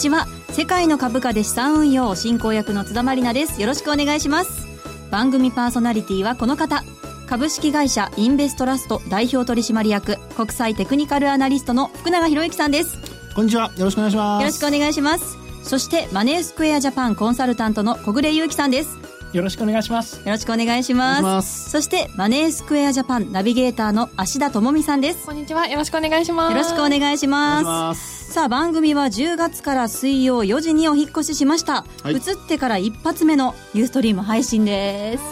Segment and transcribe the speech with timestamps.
[0.00, 0.26] ちは。
[0.50, 3.60] 世界の株価で資産運用進行役の津田まりなです。
[3.60, 4.66] よろしくお願いします。
[5.10, 6.82] 番組パーソナリティはこの方。
[7.28, 12.98] 株式会社インベストラスト代表取締役国際テクニカルアナリストの福永博之さんです。
[13.34, 13.70] こんにちは。
[13.76, 14.42] よろしくお願いします。
[14.42, 15.38] よろしくお願いします。
[15.62, 18.98] そしてマネースクエアジャパンコンサルタントの小暮優樹さんです
[19.32, 20.16] よろしくお願いします。
[20.16, 21.22] よろしくお願いします。
[21.22, 25.26] ますそして、マネースクエアジャパンナビゲーターの芦田智美さんです。
[25.26, 25.68] こんにちは。
[25.68, 26.52] よろしくお願いします。
[26.52, 28.32] よろしくお願いします。
[28.32, 31.84] さあ、番組は10月から水曜4時にお引越ししました。
[32.02, 35.22] はい、移ってから一発目のユーストリーム配信です。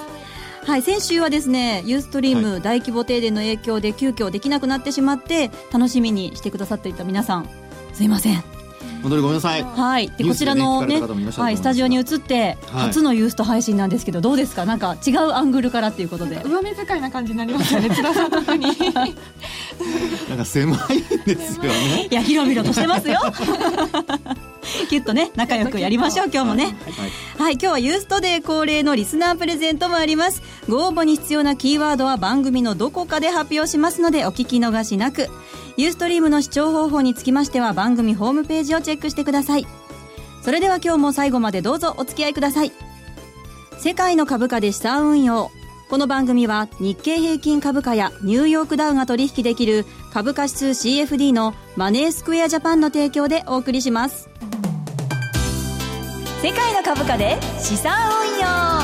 [0.65, 7.49] はい、先週はですね、ユーストリーム大規模停電の影響で急遽できなくなってしまって、楽しみにしてくださっていた皆さん、
[7.95, 8.58] すいません。
[9.03, 9.63] 本当にごめんなさい。
[9.63, 10.09] はい。
[10.17, 14.65] で、こちらのね、はい、スタジオに移って、初のユースト配信なんですけど、どうですか？
[14.65, 16.43] なんか違うアングルからっていうことで。
[16.47, 18.67] 上目遣いな感じになりましたね、津田さんのに。
[20.29, 22.09] なんか狭いですよね。
[22.11, 23.21] いや、広々としてますよ。
[24.91, 26.65] キュッとね、仲良くやりましょう、今日もね。
[26.65, 26.75] はい、
[27.45, 30.43] はい、今日はユーストデー恒例のリスナープレゼントもあります。
[30.69, 35.29] ご応募に必要なキーワードは番組のどこかで発表しますので、お聞き逃しなく。
[35.79, 39.67] ユーストリームの視聴方法につきましては番組ホームページをチェックしてください。
[40.43, 42.73] それでは今日も最後までどうぞお付き合いください。
[43.79, 45.53] 世界の株価で資産運用。
[45.89, 54.29] この番組は日経平均株価やニューヨークダウが取引できる株価指数 CFD のマネースクエアジャパンの提供でお送りします。
[56.43, 57.95] 世界の株価で資産
[58.33, 58.78] 運用。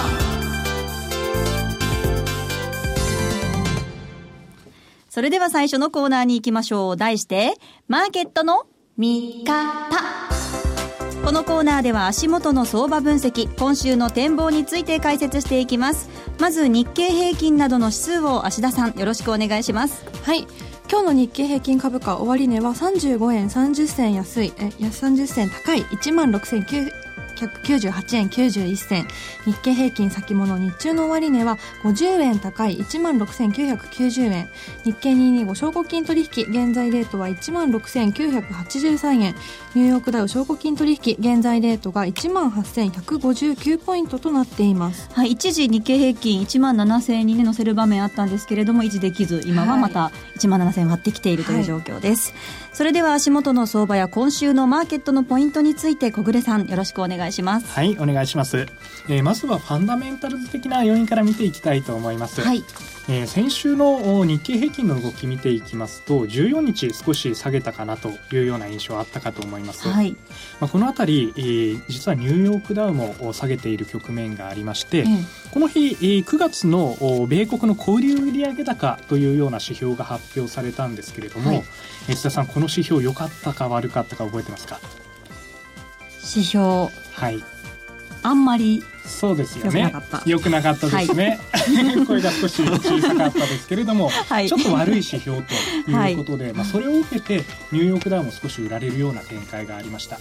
[5.14, 6.96] それでは最初のコーナーに行きましょう。
[6.96, 7.54] 題して、
[7.86, 9.94] マーケットの見方。
[11.24, 16.10] このコーナーでは足元の相場分析、今週の展望について解説していきます。
[16.40, 20.04] まず日経平均などの指数を芦田さん、よろしくお願いします。
[20.24, 20.48] はい。
[20.90, 27.03] 今日の日経平均株価終値は35円30銭安い、え、30銭高い1万6900
[27.34, 29.06] 198円91銭。
[29.44, 34.48] 日経平均先物日中の終値は50円高い16,990円。
[34.84, 39.34] 日経225証拠金取引現在レートは16,983円。
[39.74, 52.40] ニューヨークダウ証拠金取引現在レートが18,159ポイントとなっています、はい、一時日経平均1万7000円に、ね、乗せる場面あったんですけれども維持できず今はまた1万7000円割ってきているという状況です、はい、
[52.72, 57.66] それでは足元の相場や今週のマーケットのポイントについて小暮さんよろしくお願いします。
[57.66, 58.66] はいお願いします、
[59.08, 62.40] えー、まずはファンダメンタルズ的な要因から見ていきたいと思います。
[62.40, 62.62] はい
[63.06, 70.12] えー、先週の日経平均の動き見ていきますと14日少し下げたかなというような印象あったかと思います、はい、
[70.58, 76.96] まあ、この辺り、えー、実はニューヨークダウも下げている局面がありまして、うん、この日、えー、9月の
[77.28, 81.62] 米国の小売売上高というような指標が発表されたんですけれども、はい、
[82.08, 84.80] 須田さんこの指標良かったか悪かったか覚えてますか？
[86.22, 86.88] 指標。
[87.12, 87.53] はい
[88.24, 89.82] あんまりそうですよね。
[90.24, 90.88] よくなかった。
[90.88, 100.18] ですね、はい、 声が少し小さかったですけれども、はい、ちょっと悪い指標ということで、はい、まあ、それを受けてニューヨークダウも少し売られるような展開がありました、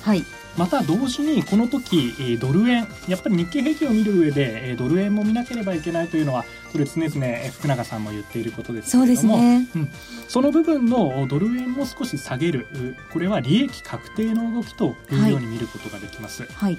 [0.58, 2.86] また同時にこの時ドル円。
[3.08, 6.44] やっぱり日経平均を見る上でドル円も見なければいけないというのは
[6.74, 9.68] それ常々福永さんも言っていることですけれども、ね。
[9.76, 9.90] うん、
[10.28, 12.68] その部分のドル円も少し下げる。
[13.14, 16.46] これは利益確定の動きというように見ることができます。
[16.54, 16.78] はい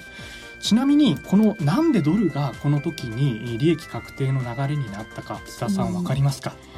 [0.61, 6.75] ちなみにこのなんでドルがこの時に利益確定の流れになったか津田さん分かりますか、うん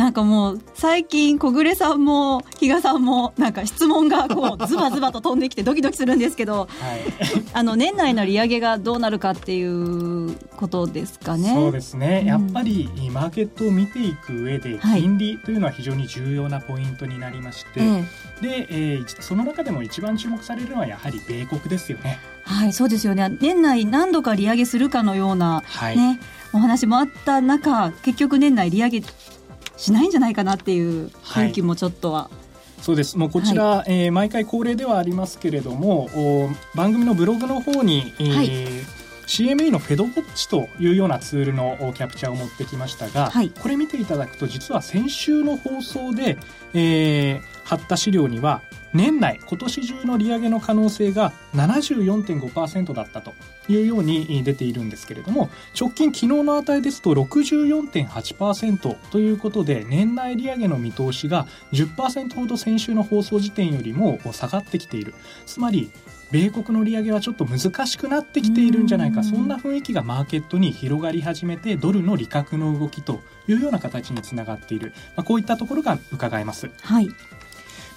[0.00, 6.68] なんかもう最近小暮さんも比嘉さんもなんか質問がこうズバズバと飛んできてドキドキするんですけど、はい、
[7.52, 11.52] あの年内の利上げがどうなるかっていうことですかね？
[11.52, 22.18] そうですね、うん、やっぱりマーケットを見ていく上で金利というのは非常に重要なポイントになりまして、はい、で、えー、その中でも一番注目されるのはやはり米国ですよね。
[22.50, 23.36] はい、そうですよね。
[23.40, 26.20] 年内何度か利上げするかのような、はい、ね、
[26.52, 29.02] お話もあった中、結局年内利上げ
[29.76, 32.40] しないんじゃないかなっていう雰囲気もちょっとは、はい
[32.80, 33.18] そうです。
[33.18, 36.08] もうこちら、はい、えー、毎回恒例ではありますけれども
[36.74, 38.50] 番組のブログの方に、えーはい。
[39.30, 46.36] CME のフェドウォッチというようなツールのキャプチャーを持ってきましたが、はい、これ見ていただくと実は先週の放送で、
[46.74, 48.62] えー、貼った資料には
[48.92, 53.34] 年内今年中の利上げの可能性が74.5%だったと
[53.68, 55.48] いうように出ているんですけれども
[55.78, 65.14] 直近昨日の値ですと64.8%ということで年内利上げの見通しが10%ほど先週の放送時点よりも下がってきている。
[65.46, 65.90] つまり
[66.30, 76.70] 米国の利上げはちょっと難しくなってきているんじゃないかそんな雰囲気がマーケットに広がり始めてドルの利確の動きというような形につながっている、まあ、こういったところが伺えます。
[76.82, 77.08] はい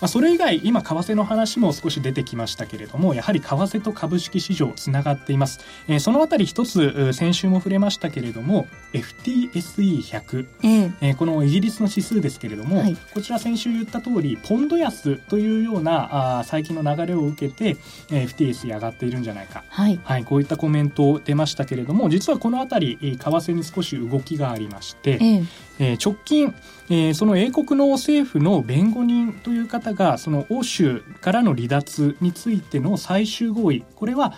[0.06, 17.78] あ、それ以外今為替の話も少し出てきましたけれどもやはり為替と株式市場つながっています、えー、そのあたり一つ先週も触れましたけれども FTSE100、えー、えー、このイギリスの指数ですけれども、はい、こちら先週言った通りポンド安というようなあ最近の流れを受けて、
[18.12, 25.46] えー、FTSE 上がっているんじゃないか、はい、はい、こういったコメント出ましたけれども実はこのあたり為替に少し動きがありまして、えー、
[25.80, 26.54] えー、直近、
[26.90, 33.84] えー、その英国の政府の弁護人という方がその欧州からの離脱についての最終合意。
[33.96, 34.34] これは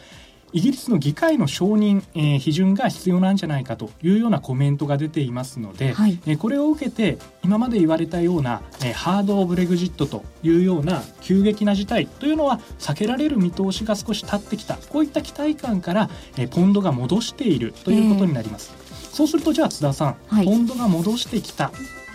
[0.56, 14.76] イギリスの議会の承認、えー、批准が必要なんじゃないかというようなコメントが出ていますので、はい、えー、これを受けて今まで言われたような、えー、ハードブレグジットというような急激な事態というのは避けられる見通しが少し立ってきた。
[14.78, 18.85] こういった期待感から、えー、ポンドが戻しているということになります。
[19.16, 21.72] そうするとじゃあ津田さん、はい、ポンドが戻してきた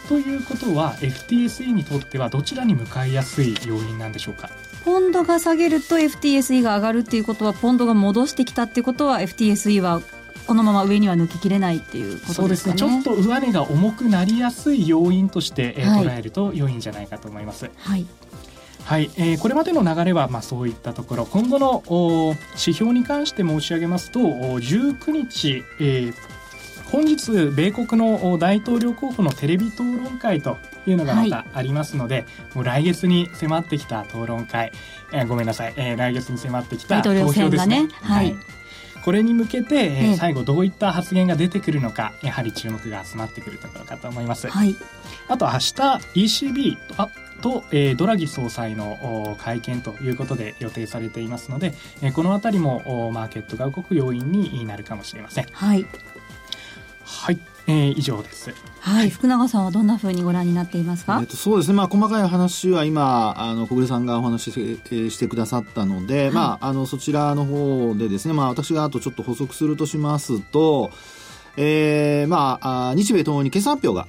[0.06, 4.50] ということは FTSE にとってはどちらに向かいやすい要因なんでしょうか？
[4.84, 10.02] ポンドが下げると FTSE が上がるっていうことはポンドが戻してきたっていうことは FTSE は
[10.46, 12.78] このまま上には抜ききれないっていうことですかね。
[12.78, 13.02] そうですね。
[13.02, 17.70] ちょっと上値が重くなりやすい要因として、えー、捉えると良いんじゃないかと思います。
[17.76, 18.04] はい。
[18.84, 26.14] はい、えー、これまでの流れはまあそういったところ今後の指標に関して申し上げますと19日、えー、
[26.90, 32.24] 本日米国の大統領候補のテレビ討論会というのがまたありますので、はい、
[32.56, 34.72] もう来月に迫ってきた討論会、
[35.12, 37.84] えー、ごめんなさい、えー、来月に迫ってきた投票ですね。
[37.84, 38.36] ねはい、はい。
[39.04, 44.48] これに向けて、えー、最後どういった発言が出てくるのかやはり注目が集まってくるところかと思います。
[44.48, 44.76] はい、
[45.28, 45.58] あと明日
[46.14, 47.08] ECB とあ
[47.40, 51.72] と、えー、ドラギ総裁の会見ということで予定されていますので、
[52.02, 55.46] えー、この辺りもマーケットが動く要因になるかもしれません。
[55.52, 55.86] はい
[57.04, 58.52] はい、えー、以上です。
[58.80, 61.18] はい、福永さんはどんなふうにご覧になっていますか？
[61.20, 70.90] えっと、そうですね、まあ、細かい話は今、あの、小暮さんがお話ししてしてくださったので、はい、まあ、あの、そちらの方でですね、まあ、私があとちょっと補足するとしますと。
[71.56, 74.08] えー、まあ日米ともに決算発表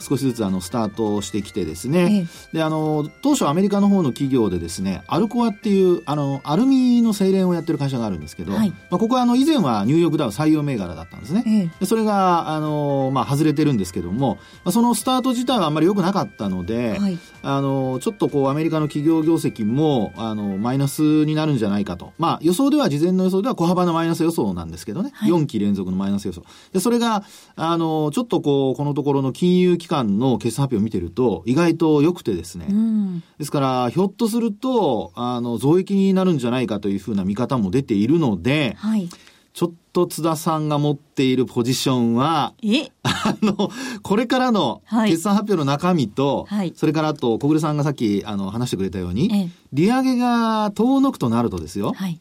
[0.00, 26.42] 少しずつあのスタートしてきてですね、はい、であの当初アメリカの方の企業でですねアルコアっていうあのアルミの精錬をやってる会社があるんですけど、はい、まあ、ここはあの以前はニューヨークダウ採用銘柄だったんですね、でそれがあの、まあ、外れてるんですけども、まあ、そのスタート自体はあんまり良くなかったので、はい、あのちょっとこうアメリカの企業業績もあのマイナスになるんじゃないかと、まあ、予想では事前の予想では小幅なマイナス予想なんですけどね、はい、4期連続のマイナス予想。
[26.72, 27.24] でそれが、
[27.56, 32.66] あの、ちょっとこう、このところの金融機関の決算発表を見てると、意外と良くてですね。
[32.68, 39.08] うん、ですから、ひょっとすると、あの、増益になるんじゃないかというふうな見方も出ているので、はい、
[39.54, 42.54] ちょっと津田さんが持っているポジションは、
[43.02, 43.70] あの、
[44.02, 52.20] これからの決算発表の中身と、はい、それからあと、小暮さんがさっきあの話してくれたように、利上げが遠のくとなるとですよ、はい、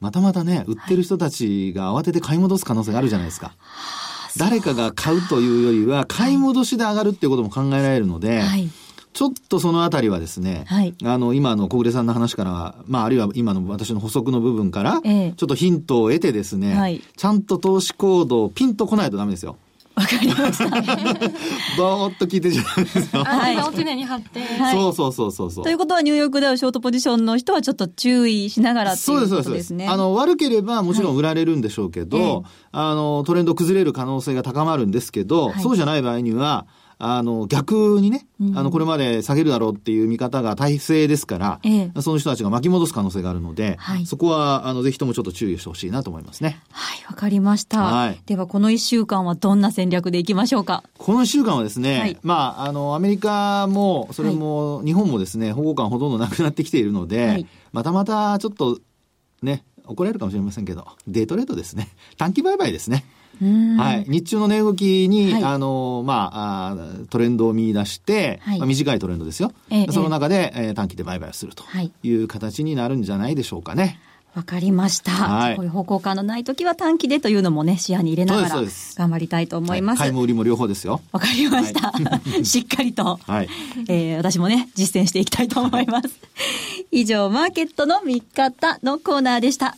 [0.00, 3.54] またまたね、売ってる人たちが慌てて買い戻す可能性があるじゃないですか。
[4.38, 8.70] 誰かが買うというよりは、買い戻しで上がるっていうことも考えられるので、はい、
[9.12, 19.56] ちょっとそのあたりはですね、はい、あの、今の小暮さんの話から、まあ、あるいは今の私の補足の部分から、ちょっとヒントを得てですね、はい、ちゃんと投資行動ピンとこないとダメですよ。
[20.00, 20.64] わかりました。
[21.76, 23.24] ぼーっと聞いてちゃうんですよ。
[23.24, 23.56] はい。
[23.58, 24.40] を常に貼って。
[24.72, 25.64] そうそうそうそうそう。
[25.64, 29.86] ということはニューヨークダウショートポジションの人はちょっと注意しながらっていうことですね。
[29.88, 32.42] あの、悪ければもちろん売られるんでしょうけど、はい、
[32.72, 36.66] あの、トレンド崩れる可能性が高まるんですけど、はい、そうじゃない場合には、
[37.02, 46.60] あの、逆にね、うん、あの、これまで下げるだろうっていう見方が体制ですから、ええ、その人たちが巻き戻す可能性があるので、はい、そこは、あの、ぜひともちょっと注意してほしいなと思いますね。
[46.70, 47.82] はい、わかりました。
[47.82, 48.20] はい。
[48.26, 50.84] では、この一週間はどんな戦略でいきましょうか？
[50.98, 58.78] この一週間はですね、はい、まあ、あの、アメリカも、それも、日本もですね、保護感ほとんどなくなってきているので、はい、またまたちょっと、
[59.42, 61.88] ね、怒られるかもしれませんけど、デートレードですね。
[62.18, 63.06] 短期売買ですね。
[63.44, 66.76] はい、日中の値動きに、はい、あの、まあ、あ
[67.08, 69.52] トレンドを見出して、はい、まあ、短いトレンドですよ。
[69.70, 71.64] えその中で、えー、短期で売買をすると
[72.02, 73.98] いう形になるんじゃないでしょうかね。
[74.34, 75.56] わかりました、はい。
[75.56, 79.98] こういう方向感のない時は短期でというのもね、視野に入れながら頑張りたいと思います。
[79.98, 81.00] 買いも売りも両方ですよ。
[81.10, 81.90] わかりました。
[81.90, 83.48] はい、 しっかりと、はい、
[83.88, 86.08] えー、私もね、実践していきたいと思います。
[86.92, 89.76] 以上、マーケットの見方のコーナーでした。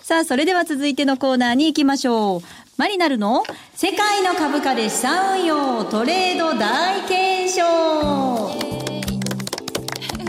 [0.00, 2.61] さあ、それでは続いてのコーナーに行きましょう。
[2.78, 7.62] マリナルの世界の株価で資産運用トレード大検証。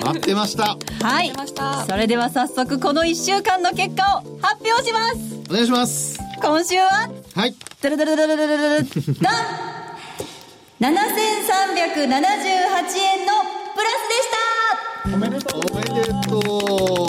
[0.04, 0.78] 待ってました。
[1.02, 1.32] はい。
[1.88, 5.18] それでは早速この1週間の結果を発表します。
[5.50, 6.20] お願いします。
[6.42, 7.10] 今週は？
[7.34, 7.56] はい。
[7.82, 8.86] ダラダラダラダラダラダン
[10.82, 10.86] 7378円
[13.26, 13.32] の
[13.74, 14.28] プラスでし
[15.04, 17.03] たおめでとうですね頑張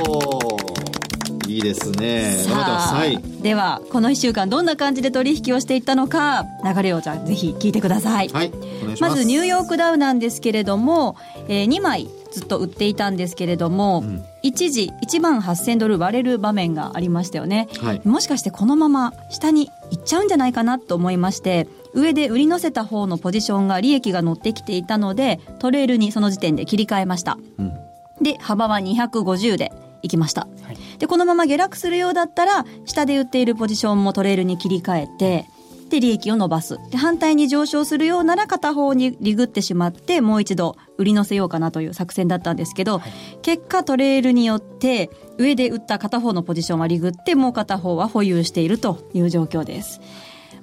[1.73, 6.47] ってくださいではこの1週間どんな感じで取引をしていったのか。
[6.65, 8.29] 流れをじゃあぜひ聞いてください。
[8.29, 8.53] はい
[9.01, 11.17] まずニューヨークダウなんですけれども、
[11.49, 27.73] えー、2枚ずっと売っていたんですけれども、うん、一時1万8000ドル割れる場面がありましたよね、はい、もしかしてこのまま下に行っちゃうんじゃないかなと思いまして上で売り乗せた方のポジションが利益が乗ってきていたのでトレールにその時点で切り替えました、うん、
[28.21, 29.73] で幅は250で
[30.05, 35.47] いきました、はい、でこのまま下落するようだったら下で売っているポジションもトレールに切り替えて
[35.91, 36.79] で利益を伸ばす。
[36.91, 50.01] で反対に上昇するようなら片方にリグってしまってもう一度売り乗せようかなという作戦だったんですけど、はい、結果トレールによって上で売った片方のポジションはリグってもう片方は保有しているという状況です。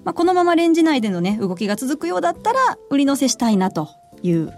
[0.03, 3.89] まあ、このままレンジ内でのね動きが続くようだったら売り乗せしたいなと
[4.23, 4.51] いう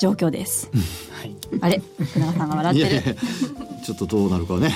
[0.00, 0.70] 状況です。
[1.10, 1.82] はい、あれ？
[1.98, 3.16] 福永さんが笑ってる。
[3.86, 4.72] ちょっとどうなるかね。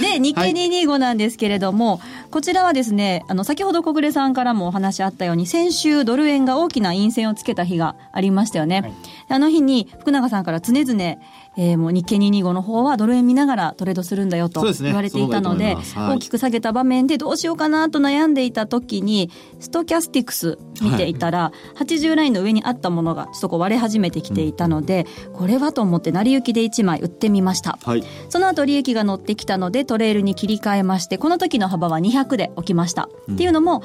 [0.00, 8.80] で、 日経225なんですけれども、はい、こちらはですね、あの、先ほど小暮さんからもお話あったように、先週ドル円が大きな陰線をつけた日がありましたよね。
[8.80, 8.92] はい、
[9.28, 11.18] あの日に福永さんから常々、
[11.56, 19.30] えー、もう日経225の方はドル円見ながらトレードするんだよと言われていたので、でねはい、大きく下げた場面でどうしようかなと悩んでいた時に、
[19.60, 27.78] ストキャスティクス見ていたら、はい、80ラインの上にあったものがちょっとこう割れ始めてきていたので、うん、これはと思って成り行きで1枚売ってみました。
[27.82, 33.08] はい、その後利益が乗ってきたのでトレールに切り替えまして、この時の幅は200で起きました。
[33.28, 33.82] うん、っていうのも、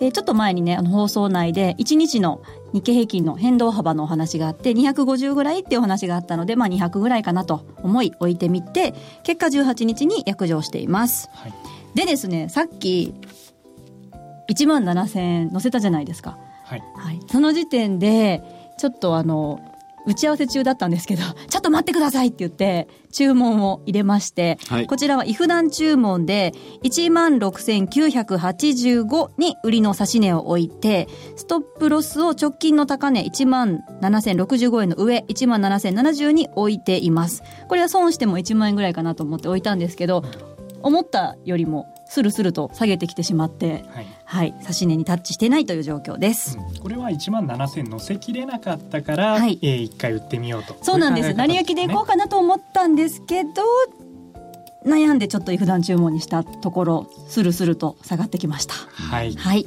[0.00, 2.40] えー、ちょっと前にね、あの放送内で1日の
[2.72, 11.52] 日経平均の変動幅のお話があって250ぐらいっていうお話があったので、まあ、200ぐらいかなと思い置いてみて結果18日に約定しています、はい、
[11.94, 13.14] でですねさっき
[14.50, 18.42] 1万7000円載せたじゃないですか、はい、はい、その時点で
[18.78, 19.60] ちょっとあの
[20.08, 37.42] 打ち合わせ中だったんですけど、 ちょっと待ってくださいって言って、注文を入れまして、はい、こちらは違普段注文で、16,985に売りの指値を置いて、ストップロスを直近の高値17,065円の上、17,070に置いています。
[37.68, 40.22] これは損しても1万円ぐらいかなと思って置いたんですけど、
[40.82, 50.76] 思ったよりもスルスルと下げてきてしまって、はい、はい、指値にタッチしてないという状況です、うん、これは1万7000乗せきれなかったから、はい、えー、1回売ってみようと。
[50.82, 51.34] そうなんです。
[51.34, 53.50] 成り行きでいこうかなと思ったんですけど
[54.86, 58.74] 悩んでちょっと普段注文にしたところスルスルと下がってきました。
[58.74, 59.66] はい、はい。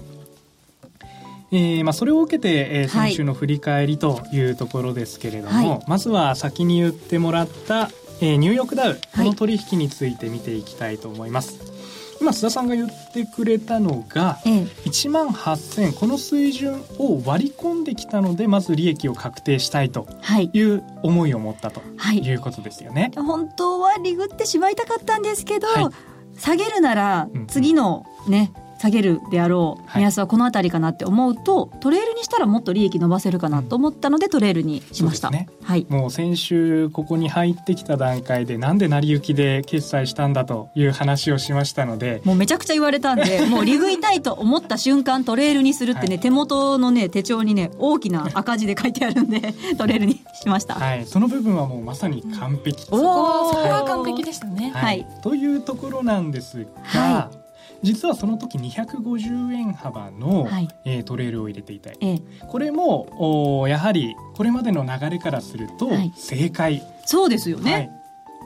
[1.53, 7.89] えーまあ、それを受けて、えー、先週の振り返りというところですけれども、はい、まずは先に言ってもらった、
[8.21, 11.80] えー、ニューヨークダウこの取引について見ていきたいと思います。
[12.21, 20.07] 今須田さんが言ってくれたのが、ええ、1万8000この水準を割り込んできたのでまず利益を確定したいと
[20.39, 20.61] い。
[20.61, 21.81] う思いを持ったと
[22.13, 22.31] い。
[22.35, 23.11] うことですよね。
[23.15, 57.29] はい、本当はリグってしまいたかったんですけど、はい、下げるなら次のね、うん下げるであろう目安はこの辺りかなって思うと、はい、トレールにしたらもっと利益伸ばせるかなと思ったので、トレールにしました、ね、はい、もう先週ここに入ってきた段階でなんで成り行きで決済したんだという話をしましたのでもうめちゃくちゃ言われたんで もう利食いたいと思った瞬間トレールにするってね、はい、手元のね手帳にね大きな赤字で書いてあるんでトレールにしました、はい、その部分はもうまさに完璧、うん、そこはそこは完璧でしたね、はい、というところなんですが、
[57.83, 67.91] 実はその時250円幅の、はい、えー、トレールを入れていた、ええ、これもおやはりこれまでの流れからすると正解、はい、そうですよね、はい、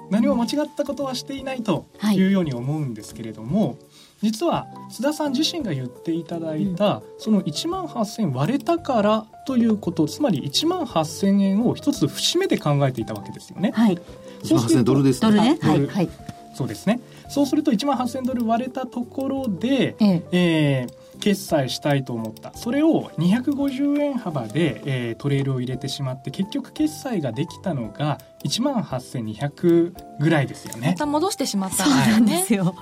[0.09, 2.21] 何も間違ったことはしていないとい。
[2.21, 3.77] うように思うんですけれども、
[4.21, 13.71] 実は須田さん自身が言っていただいた、うん、その1万8,000割れたからということつまり1万8,000円を一つ節目で考えていたわけですよね。
[13.75, 13.99] はい、
[14.43, 15.31] 1万8,000ドルですね。
[15.31, 15.57] ドルね。
[15.61, 16.09] はい、はい。
[16.55, 20.23] そうですねそうすると1万8000ドル割れたところで、ええ。
[20.31, 22.53] えー、決済したいと思った。
[22.53, 30.89] それを250円幅で、えー、トレールを入れてしまって結局決済ができたのが1万8200ぐらいですよね。
[30.89, 32.75] また戻してしまったんですよ、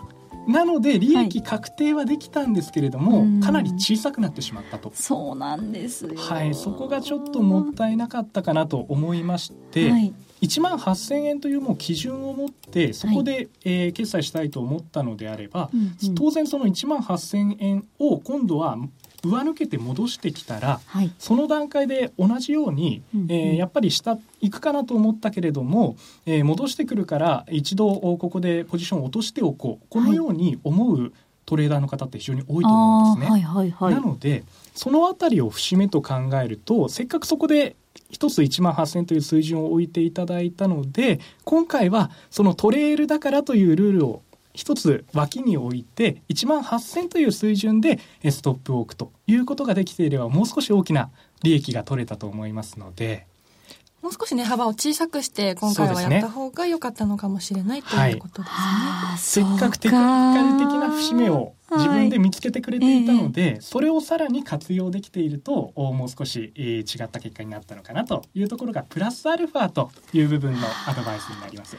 [0.47, 4.91] なので利益確定はできたんですけれども、はい、かなり小さくなってしまったと。
[4.93, 18.77] そうなんですはいそこがちょっともったいなかったかなと思いまして、はい、1万8000円というもう基準を持ってそこで、はい、えー、決済したいと思ったのであれば、うんうん、当然その1万8000円を今度は
[19.23, 25.95] 上抜けて戻してきたら、はい、その段階で同じように、うんうん、えー、やっぱり下行くかなと思ったけれども、
[26.25, 29.85] えー、戻してくるから一度ここでポジションを落としておこう。
[29.89, 31.13] このように思う
[31.45, 33.31] トレーダーの方って非常に多いと思うんですね。
[33.31, 33.41] はい。
[33.41, 34.43] はいはい、なので
[34.75, 37.77] その辺りを節目と考えるとせっかくそこで
[38.11, 44.21] 1つ1万8000という水準を置いていただいたので、今回はそのトレイルだからというルールを
[44.53, 51.09] 一つ脇に置いて1万8000という水準でストップを置くということができていればもう少し大きな
[51.41, 53.25] 利益が取れたと思いますので。
[54.03, 71.77] もう少し値幅を小さくして今回はやった方が良かったのかもしれない、ね、ということですね、はい、せっかくテクニカル的な節目を自分で見つけてくれていたので、はいえー、それをさらに活用できているともう少し、えー、違った結果になったのかなというところがプラスアルファという部分のアドバイスになります。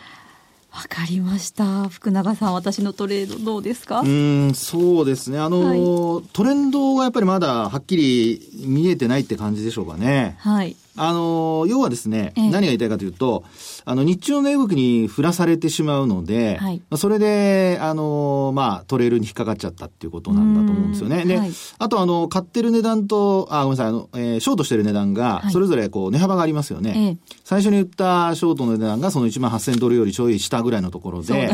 [0.73, 1.89] わかりました。
[1.89, 4.01] 福永さん、私のトレードどうですか？
[4.01, 5.39] うん、そうですね。
[5.39, 10.35] あの、はい、トレンドがやっぱりまだはっきり見えてないって感じでしょうかね。
[10.41, 10.75] はい。
[10.97, 13.45] あの、要はですね、ええ、何が言いたいかというと、
[13.85, 21.25] あの、日中の値動きに振らされてしまうので、はい、それで、あの、まあ、トレールに引っかかっちゃったっていうことなんだと思うんですよね。
[21.25, 27.19] で、はい、あと、あの、買ってる値段と、あ、ごめんなさい、あの、えー、ショートしてる値段が、それぞれ、こう、値幅がありますよね。
[27.21, 31.51] え、最初に言ったショートの値段が、その1万8000ドルよりちょい下ぐらいのところで、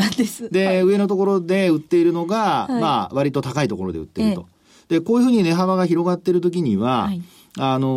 [0.51, 4.45] で、はい、上のところで売っているのが、まあ、割と高いところで売ってると。
[4.87, 7.09] で、こういうふうに値幅が広がってるときには、
[7.57, 7.87] あの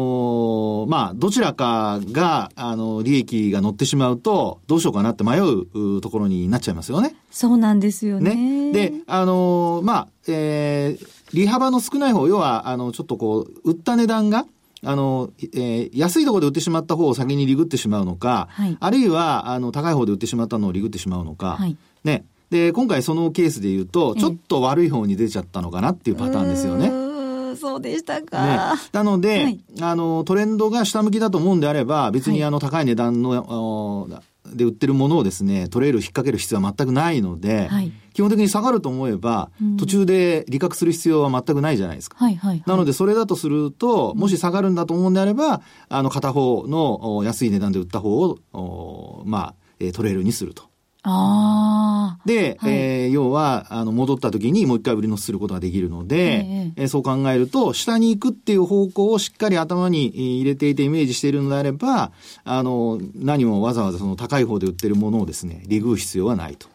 [0.88, 7.14] ー、まあ、どちらかが、あの、利益が乗ってしまうと、どうしようかなって迷うところになっちゃいますよね。
[7.30, 8.34] そうなんですよね。
[8.34, 14.46] ねで、あのー、まあ、えー、利幅の少ない方、要は、あの、ちょっとこう、売った値段が、
[14.82, 22.24] あの、えー、安いところで売ってしまった方を先にリグってしまうのか、はい、あるいは、あの、高い方で売ってしまったのをリグってしまうのか、はい、ね。
[22.50, 27.03] で、今回そのケースで言うと、ちょっと悪い方に出ちゃったのかなっていうパターンですよね。
[27.64, 28.74] そうでしたか。
[28.74, 34.20] ね、なので、はい、あの、トレンドが下向きだと思うんであれば、別にあの、高い値段の、は
[34.52, 42.18] い、で売ってるものをですね、トレール引っ掛ける必要は全くないので、はい、基本的に下がると思えば、うん、途中で利確する必要は全くないじゃないですか。
[42.18, 50.73] はいはいはい、なので、それだとすると、もし下がるんだと思うんであれば、あの、片方の安い値段で売った方を、まあ、トレールにすると。
[51.06, 62.10] あで、はい、えー、要は、あの、戻った時にもう一回売り乗せすることができるので、えー、そう考えると、下に行くっていう方向をしっかり頭に入れていてイメージしているのであれば、
[62.44, 66.68] あの、何もわざわざその高い方で売ってるものをですね、リグう必要はないと。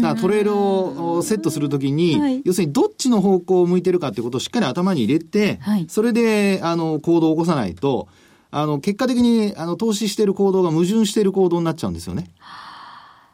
[0.00, 8.08] だトレールをセットするときに、はい、要するにどっちの方向を向いてるかってことをしっかり頭に入れて、はい、それで、あの、行動を起こさないと、
[8.50, 12.30] あの、結果的に、あの、投資している行動が矛盾している行動になっちゃうんですよね。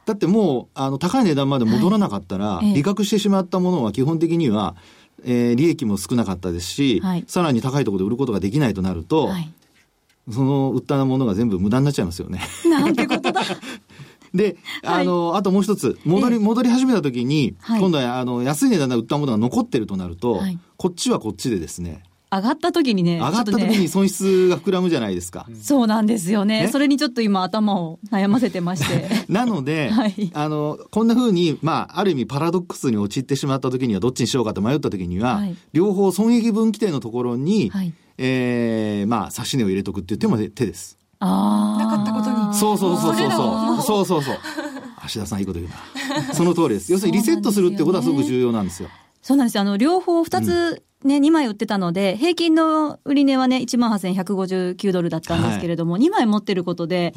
[0.07, 4.77] だってもう、あの、高い値段まで戻らなかったら、はい、利確してしまったものは基本的には、
[5.25, 9.51] えー、利益も少なかったですし、はい、さらに高いところで売ることができないとなると、はい、
[10.31, 12.41] その売ったものが全部無駄になっちゃいますよね。
[12.69, 13.43] なんてことだ。
[14.35, 22.03] で、あの、はい、あともう一つ、戻り、戻り始めた時に、はい、今度は、あの、安い値段で売ったものが残ってるとなると、はい、こっちはこっちでですね、
[22.37, 25.47] 上がった時にね、上がった時に損失が膨らむじゃないですか。
[25.63, 26.63] そうなんですよね。
[26.63, 29.09] ねそれにちょっと今頭を悩ませてまして。
[29.33, 40.99] なので、 はい、あの、こんな風に、まあ、ある意味パラドックスに陥ってしまった時にはどっちにしようかと迷った時には、はい、両方損益分岐点のところに、はい、えー、まあ、差し値を入れとくっていう手も手です。
[41.21, 41.85] ああ。
[41.85, 42.55] なかったことに。
[42.55, 43.83] そうそうそうそうそう。
[43.83, 44.37] そうそうそう。
[45.15, 46.35] 橋田さんいいこと言うな。
[46.35, 46.91] その通りです。
[46.91, 48.89] 要するにリセットするってことはすごく重要なんですよ。
[49.25, 49.63] そうなんですよ。
[49.63, 57.15] あの、両方二つ、ね、2枚売ってたので、平均の売値はね、18,159ドルだったんですけれども、はい、2枚持ってることで、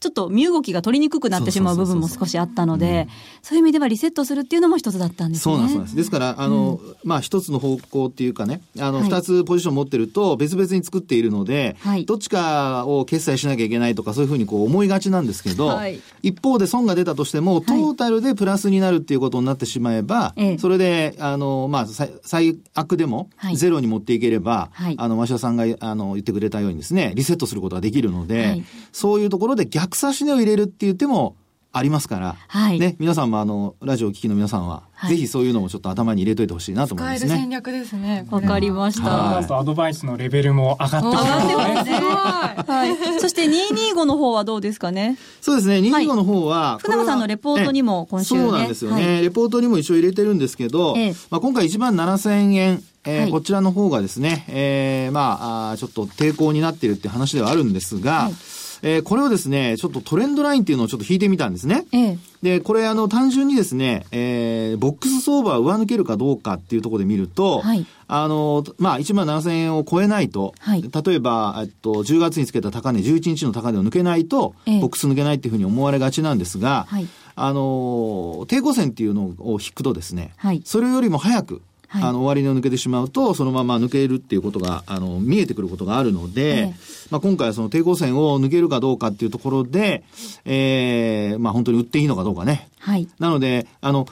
[0.00, 3.08] ちょっと身動きが取りにくくなってしまう部分も少しあったので、
[3.42, 5.54] そういう意味ではリセットするっていうのも一つだったんですね。
[5.56, 5.96] そうなんです。
[5.96, 21.86] ですから、あの、うん、まあ一つの方向っていうかね、あの、二、はい、つポジション持ってると別々に作っているので、はい、どっちかを決済しなきゃいけないとかそういうふうにこう思いがちなんですけど、はい、一方で損が出たとしても、トータルでプラスになるっていうことになってしまえば、それで、あの、まあ、
[22.22, 31.36] 最悪でもゼロに持っていければ、あの、増田さんがあの言ってくれたようにですね、リセットすることができるので、そういうところで逆差し値を入れるって言っても
[31.70, 37.36] ありますから、はい、ね、皆さんもあの、ラジオを聴きの皆さんは、はい、ぜひそういうのもちょっと頭に入れといてほしいなと思いますね。
[37.36, 38.26] 戦略ですね。
[38.30, 39.08] わかりました。
[39.08, 41.46] はい、アドバイスのレベルも上がってきます。
[41.46, 41.56] ね。
[41.56, 42.00] ますね。
[42.00, 43.20] はい。
[43.20, 45.18] そして225の方はどうですかね？
[45.42, 61.86] そうですね、225の方は、はい、福永さんのレポートにも今週、ね、そうなんですよね、はい、レポートにも一応入れてるんですけど、ええ、まあ今回1万7000円、えー、はい、こちらの方がですね、えー、まああ、ちょっと抵抗になっているって話ではあるんですが、はいえー、これをですね、ちょっとトレンドラインっていうのをちょっと引いてみたんですね。
[61.92, 86.74] ええ、で、これあの、単純にですね、えー、ボックス相場を上抜けるかどうかっていうところで見ると、はい、あの、まあ、1万7000円を超えないと、はい、例えば、えっと、10月につけた高値、11日の高値を抜けないと、ええ、ボックス抜けないっていうふうに思われがちなんですが、はい、あの、抵抗線っていうのを引くとですね、はい、それよりも早く、はい、あの、終値を抜けてしまうと、そのまま抜けるっていうことが、あの、見えてくることがあるので、ええ、
[87.10, 90.04] まあ、今回はその抵抗線を抜けるかどうかっていうところで、
[90.44, 92.68] ええー、まあ、本当に売っていいのかどうかね。
[92.78, 93.08] はい。
[93.18, 94.06] なので、あの、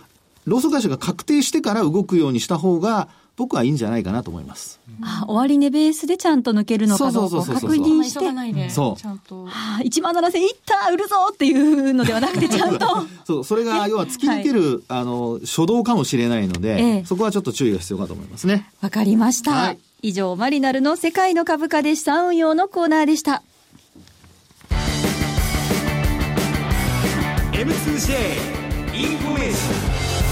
[0.46, 4.80] ローソク会社が確定してから動くようにした方が、僕はいいんじゃないかなと思います。
[5.02, 8.70] あ、終値ベースでちゃんと抜けるのかどうか確認して。
[8.70, 9.00] そう。
[9.00, 9.44] ちゃんと。
[9.44, 12.86] はあ、1万7000いった売るぞっていうのではなくて、 ちゃんと。
[13.26, 18.70] そう、それが、要は突き抜ける、はい、あの、初動かもしれないので、ええ、そこはちょっと注意が必要かと思いますね。
[18.80, 19.50] わかりました。
[19.52, 23.42] はい、以上、マリナルの世界の株価で資産運用のコーナーでした。
[27.52, 28.56] M2J
[28.94, 30.25] インフォメーション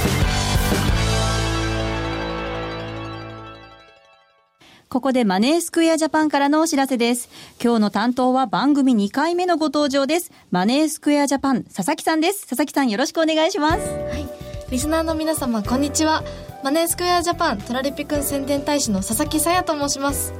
[4.94, 7.28] ここでマネースクエアジャパンからのお知らせです。
[7.60, 10.30] 今日の担当は番組2回目のご登場です。
[10.52, 12.42] マネースクエアジャパン、佐々木さんです。
[12.42, 13.78] 佐々木さんよろしくお願いします。
[13.80, 14.28] はい。
[14.70, 16.22] リスナーの皆様、こんにちは。
[16.62, 20.32] マネースクエアジャパントラリピくん宣伝大使の佐々木さやと申します。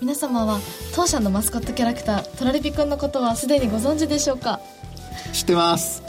[0.00, 0.60] 皆様は
[0.94, 4.60] 当社のマスコットキャラクタートラリピくんのことはすでにご存知でしょうか？
[5.32, 6.02] 知ってます。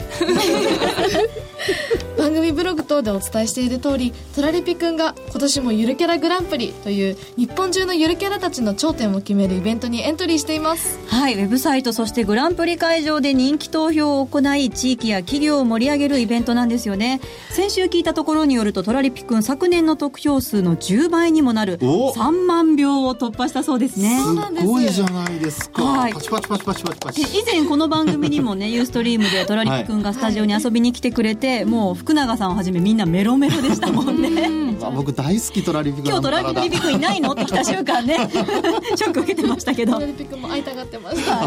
[2.18, 10.98] 番組ブログ等でお伝えしている通りトラリピくんが今年もゆるキャラグランプリという日本中のゆるキャラたちの頂点を決めるイベントにエントリーしています。
[11.06, 17.20] はいウェブサイトそしてグランプリ会場で人気投票を行い地域や企業を盛り上げるイベントなんですよね。
[17.50, 34.70] 先週聞いたところによるとトラリピくん昨年の得票数の10倍にもなる3万票を突破したそうですねすごいじゃないですか、はい、パチパチパチパチパチパチ以前この番組にもねユーストリームでトラリピくんがスタジオに遊びに来てくれて、もう福永さんをはじめみんなメロメロでしたもんね。
[34.94, 38.16] 僕大好きトラリピくん今日トラリピくんいないのって来た瞬間ね
[38.96, 39.94] ショック受けてましたけど。
[39.94, 41.38] トラリピくんも会いたがってました、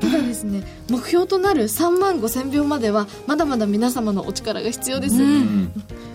[0.00, 5.72] ただですね目標となる3万5000票まではまだまだ皆様のお力が必要です、うん、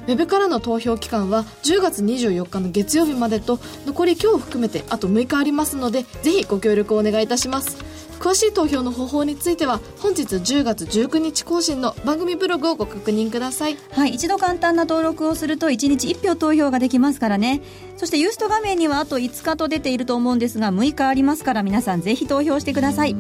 [0.08, 7.85] ウェブからの投票期間は10月24日の月曜日までと残り今日含めてあと6日ありますのでぜひご協力をお願いいたします
[8.20, 13.78] 詳しい投票の方法については本日10月19日更新の番組ブログをご確認ください。
[13.92, 17.62] はい一度簡単な登録をすると1日1票投票ができますからね。
[17.98, 23.16] そしてユースト画面にはあと5日と出ていると思うんですが6日ありますから皆さんぜひ投票してください。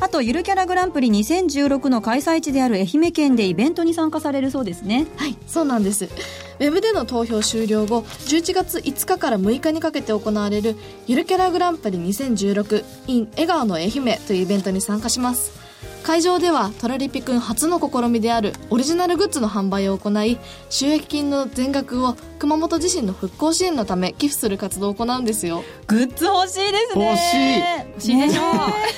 [0.00, 5.06] あとゆるキャラグランプリ2016の開催地である愛媛県でイベントに参加されるそうですね。
[5.16, 6.04] はいそうなんです。
[6.04, 15.70] ウェブでの投票終了後11月5日から6日にかけて行われるゆるキャラグランプリ 2016in 笑顔の愛媛というイベントに参加します。
[16.02, 20.38] 会場ではトラリピくん初の試みであるオリジナルグッズの販売を行い
[20.70, 25.62] 収益金の全額を熊本地震の復興支援のため寄付する活動を行うんですよ。
[25.86, 27.06] グッズ欲しいですね。
[27.06, 27.76] 欲しい。
[27.90, 28.44] 欲しいでしょう、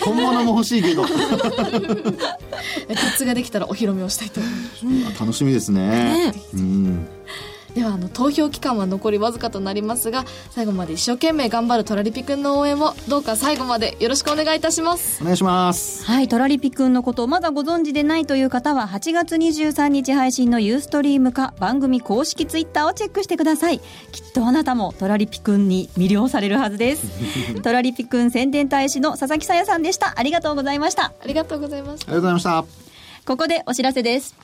[0.05, 1.03] 本物も欲しいけど。
[1.05, 4.53] グッズができたらお披露目をしたいと思い
[5.05, 5.21] ます。
[5.21, 6.31] 楽しみですね。
[6.31, 6.35] ね。
[6.55, 7.09] うん
[7.75, 15.23] ではあの投票期間は残りわずかとなりますが最後まで一生懸命頑張るトラリピくんの応援をどうか最後までよろしくお願いいたします。
[15.23, 16.05] お願いします。
[16.05, 23.79] はいトラリピくんのことをまだご存知でないという方は8月23日配信のユーストリームか番組公式ツイッターをチェックしてください。
[23.79, 27.07] きっとあなたもトラリピくんに魅了されるはずです。
[27.63, 30.15] トラリピくん宣伝大使の佐々木さやさんでした。
[30.17, 31.13] ありがとうございました。
[31.23, 32.13] ありがとうございました。
[32.13, 32.65] ありがとうございました。
[33.25, 34.35] ここでお知らせです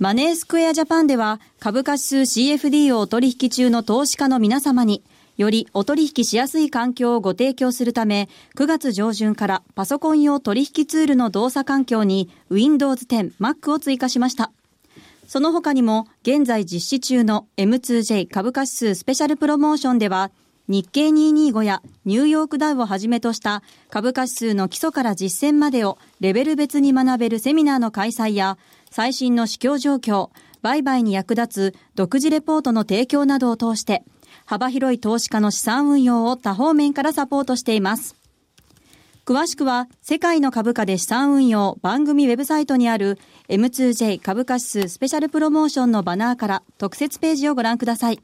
[0.00, 5.04] マネースクエアジャパンでは株価指数 CFD をお取引中の投資家の皆様に
[5.36, 14.50] よりお取引しやすい環境をご提供するため9月上旬からパソコン用取引ツールの動作環境に Windows 10 Mac を追加しました。
[15.28, 20.32] その他にも現在実施中の M2J 株価指数スペシャルプロモーションでは
[20.66, 28.56] 日経225やニューヨークダウをはじめとした株価指数の基礎から実践までをレベル別に学べるセミナーの開催や
[28.96, 30.30] 最新の市況状況、
[30.62, 34.04] 売買に役立つ独自レポートの提供などを通して、
[34.46, 38.14] 幅広い投資家の資産運用を多方面からサポートしています。
[39.26, 48.20] 詳しくは、世界の株価で資産運用番組ウェブサイトにある M2J 株価指数スペシャルプロモーションのバナーから特設ページをご覧ください。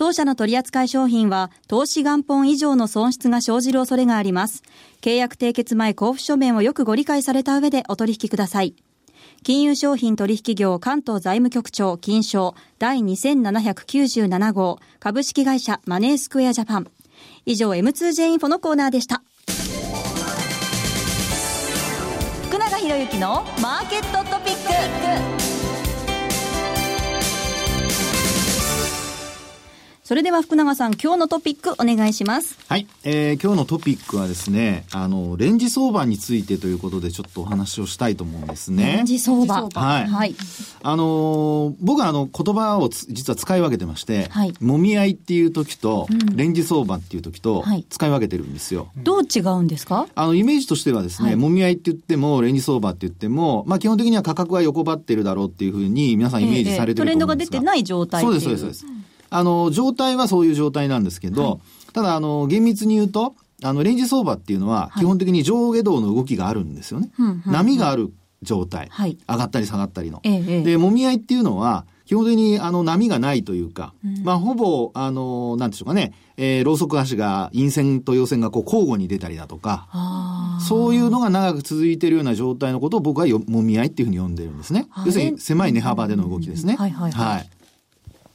[0.00, 4.62] 当社の取扱い商品は投資元本以上の損失が生じる恐れがあります。
[5.02, 8.74] 契約締結前交付書面をよくご理解された上でお取引ください。
[9.42, 16.86] 金融商品取引業関東財務局長金賞第2797号株式会社マネースクエアジャパン。
[17.44, 19.22] 以上 M2J インフォのコーナーでした。
[22.48, 25.59] 福永博之のマーケットトピック。
[30.10, 32.58] それでは福永さん、今日のトピックお願いします。
[32.66, 32.88] はい。
[33.04, 38.94] えー、今日のトピックはですね、あの、レンジ相場についてということでちょっとお話をしたいと思うんですね。
[38.96, 39.68] レンジ相場。
[39.72, 40.06] はい。
[40.08, 40.34] はい。
[40.82, 44.52] あのー、僕はあの、言葉を実は使い分けてまして、はい。
[44.58, 48.88] もみ合いっていう時と、うん、レンジ相場っていう時と、使い分けてるんですよ。
[48.96, 50.08] どう違うんですか？
[50.16, 58.86] あの、イメージとしてはですね、はい、もみ合いって言っても、レンジ相場って言っても、まあ基本的には価格は横ばってるだろうっていうふうに皆さんイメージされてると思うんですが、えー、トレンドが出てない状態そうです、そうです、そうです。
[59.30, 67.10] あの、状態はそういう状態なんですけど、はい、ただ、あの、厳密に言うと、あの、レンジ相場っていうのは、基本的に上下動の動きがあるんですよね。
[67.16, 68.12] はい、波がある
[68.42, 70.20] 状態、はい、上がったり下がったりの。
[70.24, 79.86] ええ、で、もみ合いっていうのは、基本的にあの波がないというか、うん、まあほぼ、あの、なんでしょうかね、えー、ローソク足が陰線と陽線がこう交互に出たりだとか、
[80.66, 84.88] そういうのが長く続いているような状態のことを僕はもみ合いっていうふうに呼んでるんですね。
[85.06, 86.74] 要するに狭い値幅での動きですね。
[86.74, 87.44] はいはい、は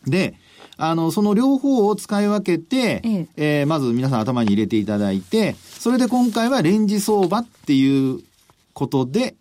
[0.08, 0.36] い、で、
[0.77, 3.27] あの、その両方を使い分けて、ええ
[3.61, 8.21] えー、まず皆さん頭に入れていただいて、それで今回はレンジ相場っていう
[8.73, 9.35] ことで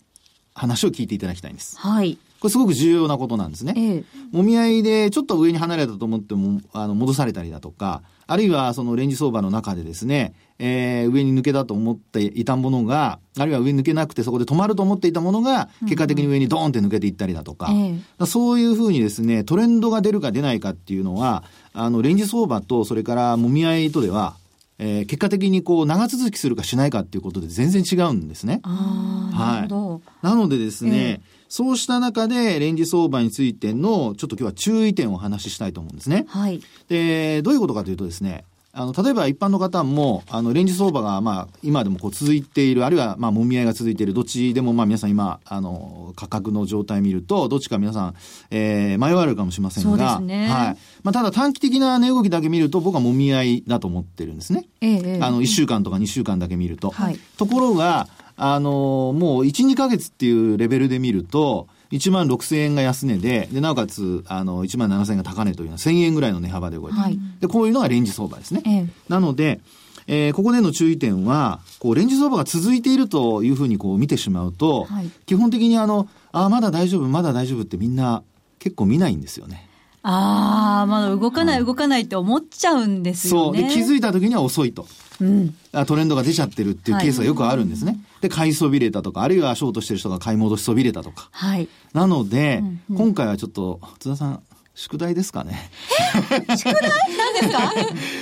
[0.54, 1.78] 話を聞いていただきたいんです。
[1.78, 2.18] はい。
[2.40, 3.74] これすごく重要なことなんですね。
[3.76, 4.04] ええ、
[4.36, 24.36] もみ合いでちょっと上に離れたと思っても、あの、戻されたりだとか、あるいはそのレンジ相場の中でですね、えー、上に抜けだと思っていたものが、あるいは上に抜けなくてそこで止まると思っていたものが、結果的に上にドーンって抜けていったりだとか、うん、そういうふうにですね、トレンドが出るか出ないかっていうのは、あの、レンジ相場と、それからもみ合いとでは、
[24.78, 28.60] えー、結果的にこう長続きするかしないかっていうことで全然違うんですね。
[28.64, 30.26] はい。
[30.26, 36.24] なのでですね、えー、そうした中でレンジ相場についてのちょっと今日は注意点をお話ししたいと思うんですね。
[36.28, 36.60] はい。
[36.88, 38.44] で、どういうことかというとですね、
[38.76, 48.14] あの、例えば一般の方も、あの、レンジ相場が、まあ、今でもこう続いている、あるいは、まあ、もみ合いが続いている、どっちでも、まあ、皆さん今、あの、価格の状態見ると、どっちか皆さん、
[48.50, 50.76] えー、迷われるかもしれませんが、ね、はい。
[51.04, 54.66] まあ、ただ短期的な値動きだけ見ると、僕はもみ合いだと思ってるんですね。
[54.80, 56.90] ええ、あの、1週間とか2週間だけ見ると。
[56.90, 57.18] はい。
[57.38, 67.02] ところが、あの、もう1、2ヶ月っていうレベルで見ると、1万6000円が安値で、で、なおかつ、あの、1万7000円が高値というのは1000円ぐらいの値幅で動いてる。
[67.02, 68.62] はい、で、こういうのがレンジ相場ですね。
[68.66, 69.60] ええ、なので、
[70.08, 78.24] えー、ここでの注意点は、こう、レンジ相場が続いているというふうにこう見てしまうと、はい、基本的にあの、あ、まだ大丈夫、まだ大丈夫ってみんな
[78.58, 79.68] 結構見ないんですよね。
[80.06, 83.60] ああ、まだ動かない動かないって思っちゃうんですよね。
[83.60, 83.68] そう。
[83.70, 84.86] で、気づいた時には遅いと。
[85.20, 85.54] うん、
[85.86, 87.92] トレンドが出ちゃってるっていうケースがよくあるんですね。
[87.92, 91.28] はい、で、買いそびれたとか、あるいはショートしてる人が買い戻しそびれたとか。
[91.30, 91.68] はい。
[91.94, 94.42] なので、うんうん、今回はちょっと、津田さん、
[94.74, 95.70] 宿題ですかね。
[96.48, 96.56] え？
[96.56, 96.90] 宿題？
[97.16, 97.72] 何ですか？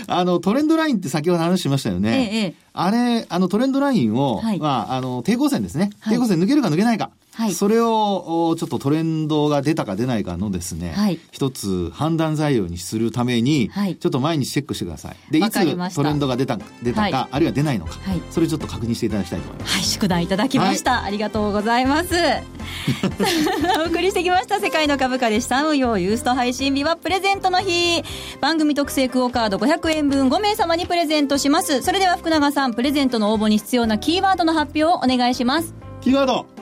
[0.18, 2.30] あの、トレンドラインって先ほど話しましたよね。
[2.32, 5.90] ええ、あれ、あの、トレンドラインを、はい、まあ、あの、抵抗線ですね。
[6.04, 7.10] 抵抗線抜けるか抜けないか。
[7.34, 15.16] はい、それをちょっとトレンドが出たか出ないかのですね、はい、一つ判断材料にするために、はい、ちょっと毎日チェックしてください。
[15.32, 17.94] で、いつトレンドが出た出たか、あるいは出ないのか、
[18.30, 19.72] それちょっと確認していただきたいと思います。
[19.76, 21.04] はい、宿題いただきました。
[21.04, 22.10] ありがとうございます。
[23.84, 28.02] お送りしてきました世界の株価で資産運用ユースト配信日はプレゼントの日。
[28.40, 31.82] 番組特製クオカード500円分5名様にプレゼントします。
[31.82, 35.74] それでは福永さん、プレゼントの応募に必要なキーワードの発表をお願いします。
[36.00, 36.61] キーワード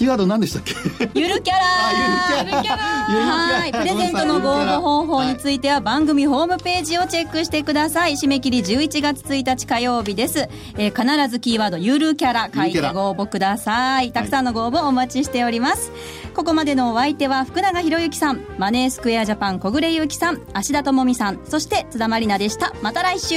[0.00, 0.72] キーワード何でしたっけ？
[1.12, 1.60] ゆるキャラ。
[1.60, 3.70] はい。
[3.70, 8.12] プレゼントのご応募方法については番組ホームページをチェックしてください。
[8.12, 14.10] 締め切り11月1日火曜日です、えー、必ずキーワードゆるキャラ書いてご応募ください。
[14.12, 15.96] たくさんのご応募お待ちしております、は
[16.30, 18.40] い、ここまでのお相手は福永博之さん。
[18.56, 20.40] マネースクエアジャパン小暮ゆうきさん。
[20.54, 21.40] 芦田智美さん。
[21.44, 22.72] そして津田まりなでした。
[22.80, 23.36] また来週